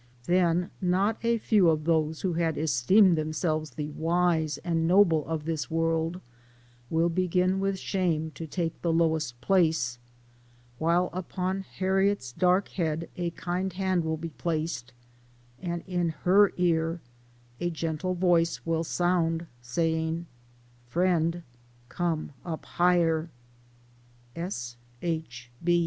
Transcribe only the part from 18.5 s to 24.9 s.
will sound, saying:" Friend! come up higher!" S.